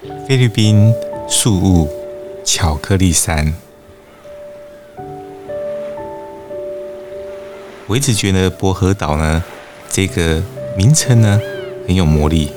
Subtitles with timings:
[0.00, 0.94] 菲律宾
[1.28, 1.88] 树雾
[2.44, 3.52] 巧克力山。
[7.88, 9.42] 我一直觉得薄荷岛呢，
[9.90, 10.40] 这个
[10.76, 11.40] 名称呢
[11.84, 12.52] 很有魔力。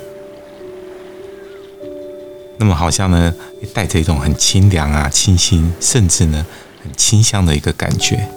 [2.57, 3.33] 那么好像呢，
[3.73, 6.45] 带着一种很清凉啊、清新，甚至呢
[6.83, 8.29] 很清香的一个感觉。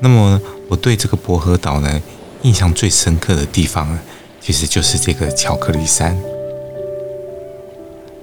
[0.00, 0.38] 那么
[0.68, 2.02] 我对这个薄荷岛呢，
[2.42, 3.98] 印象最深刻的地方，
[4.44, 6.14] 其实就是这个巧克力山。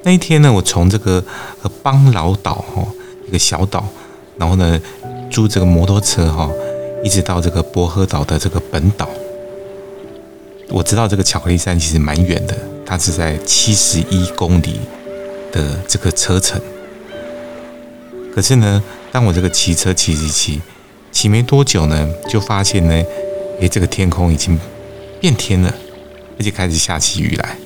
[0.04, 1.24] 那一天呢，我从这个
[1.64, 2.86] 呃邦劳岛哈
[3.28, 3.84] 一个小岛，
[4.38, 4.80] 然后呢
[5.32, 6.48] 租这个摩托车哈，
[7.04, 9.10] 一直到这个薄荷岛的这个本岛。
[10.70, 14.80] 我知道这个巧克力山其实蛮远的，它是在七十一公里
[15.52, 16.62] 的这个车程。
[18.32, 20.62] 可是呢，当我这个骑车骑骑骑，
[21.12, 22.94] 骑没多久呢，就发现呢，
[23.60, 24.58] 诶，这个天空已经
[25.20, 25.74] 变天了，
[26.38, 27.58] 而且开始下起雨来。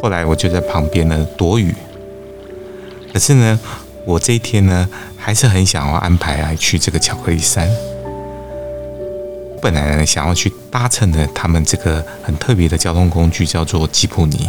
[0.00, 1.74] 后来我就在旁边呢躲雨。
[3.12, 3.60] 可是呢，
[4.06, 7.68] 我这一天呢，还是很想要安排来去这个巧克力山。
[9.60, 14.48] 本来呢，想要去搭乘的他们这个很特别的交通工具，叫做吉普尼。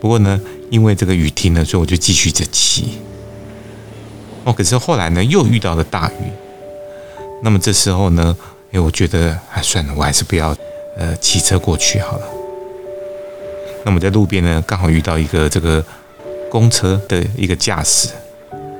[0.00, 0.40] 不过呢，
[0.70, 2.98] 因为这个雨停了，所以我就继续着骑。
[4.44, 6.32] 哦，可是后来呢，又遇到了大雨。
[7.42, 8.36] 那么这时候呢，
[8.72, 10.56] 哎，我觉得还算了，我还是不要
[10.96, 12.26] 呃骑车过去好了。
[13.84, 15.84] 那么在路边呢，刚好遇到一个这个
[16.50, 18.10] 公车的一个驾驶，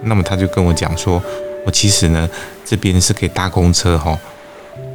[0.03, 1.23] 那么他就跟我讲说。
[1.67, 2.31] 我其实呢，
[2.65, 4.19] 这边是可以搭公车哈，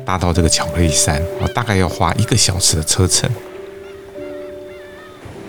[0.04, 3.30] 搭到这个巧克力山，我大概要花一个小时的车程。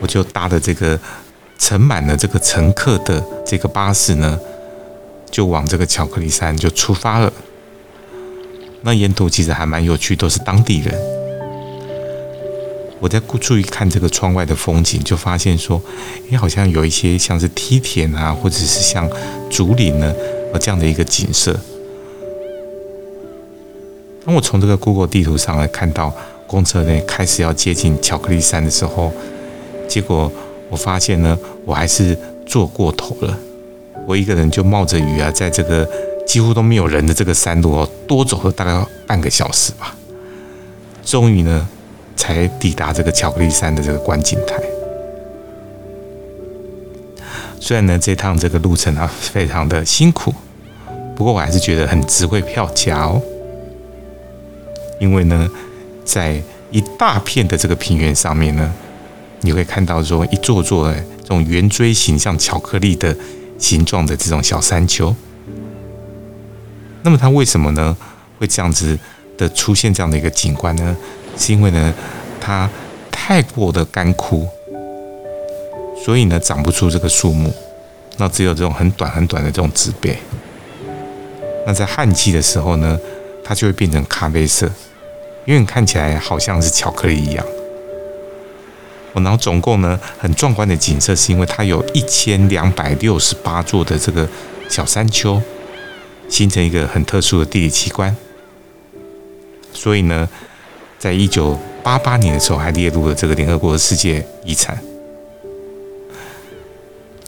[0.00, 0.98] 我就搭的这个
[1.59, 4.39] 盛满了这个乘客的这个巴士呢，
[5.31, 7.32] 就往这个巧克力山就出发了。
[8.84, 10.95] 那沿途其实还蛮有趣，都是当地人。
[13.00, 15.83] 我在注意看这个窗外的风景，就发现说，
[16.31, 19.09] 哎，好像有一些像是梯田啊，或者是像
[19.50, 20.15] 竹林呢。
[20.61, 21.59] 这样的一个景色，
[24.25, 26.15] 当我从这个 Google 地图上来看到
[26.47, 29.12] 公车呢开始要接近巧克力山的时候，
[29.89, 30.31] 结果
[30.71, 33.37] 我发现呢，我还是坐过头了。
[34.06, 35.84] 我一个人就冒着雨啊，在这个
[36.34, 39.95] 几乎都没有人的这个山路哦，多走了大概半个小时吧，
[41.05, 41.69] 终于呢，
[42.17, 44.61] 才抵达这个巧克力山的这个观景台。
[47.61, 50.34] 虽然呢，这趟这个路程啊，非常的辛苦。
[51.15, 53.23] 不过我还是觉得很值回票价哦，
[54.99, 55.49] 因为呢，
[56.05, 56.43] 在
[56.73, 58.75] 一大片的这个平原上面呢，
[59.43, 63.17] 你会看到说一座座的这种圆锥形，像巧克力的
[63.56, 65.15] 形状的这种小山丘。
[67.04, 67.97] 那么它为什么呢
[68.38, 68.98] 会这样子
[69.37, 70.97] 的出现这样的一个景观呢？
[71.37, 71.92] 是因为呢，
[72.41, 72.69] 它
[73.10, 74.48] 太过的干枯，
[76.04, 77.53] 所以呢长不出这个树木，
[78.16, 80.16] 那只有这种很短很短的这种植被。
[81.66, 82.98] 那在旱季的时候呢，
[83.44, 84.66] 它就会变成咖啡色，
[85.44, 87.44] 因为你看起来好像是巧克力一样。
[89.12, 94.28] 我然后总共呢，很壮观的景色，是因为它有一千两百六十八座的这个
[94.69, 95.41] 小山丘，
[96.29, 98.15] 形成一个很特殊的地理奇观。
[99.73, 100.29] 所以呢，
[100.99, 104.79] 在一九八八年的时候，还列入了这个联合国世界遗产。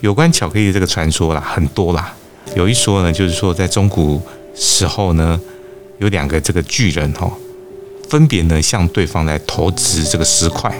[0.00, 2.14] 有关巧克力的这个传说啦，很多啦。
[2.54, 4.20] 有一说呢，就是说在中古
[4.54, 5.40] 时候呢，
[5.98, 7.30] 有两个这个巨人哈，
[8.08, 10.72] 分别呢向对方来投掷这个石块，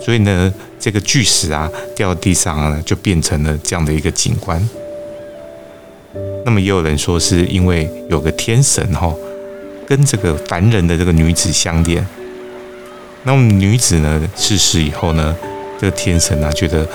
[0.00, 4.66] 所以呢，这个巨石啊掉地上呢，就变成了这样的一个景观。
[6.44, 9.12] 那么也有人说是因为有个天神哈，
[9.86, 12.06] 跟这个凡人的这个女子相恋，
[13.22, 15.34] 那么女子呢逝世以后呢，
[15.80, 16.86] 这个天神啊觉得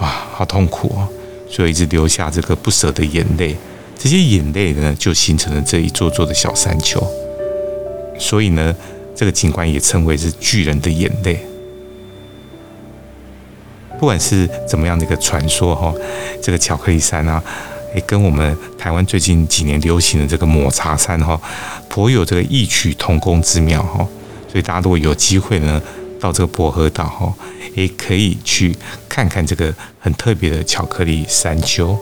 [0.00, 1.08] 哇好痛苦哦。
[1.48, 3.54] 所以一直流下这个不舍的眼泪，
[3.96, 7.00] 这些眼泪呢，就形成了这一座座的小山丘。
[8.18, 8.74] 所以呢，
[9.14, 11.38] 这个景观也称为是巨人的眼泪。
[13.98, 15.94] 不管是怎么样的一个传说哈，
[16.42, 17.42] 这个巧克力山啊，
[18.02, 21.40] 跟我们台湾最近几年流行的这个抹茶山哈
[21.88, 24.06] 颇有这个异曲同工之妙哈
[24.48, 25.80] 所以大家如果有机会呢
[26.20, 27.32] 到这个薄荷岛哈
[27.74, 28.76] 也可以去
[29.08, 31.96] 看看这个很特别的巧克力山丘。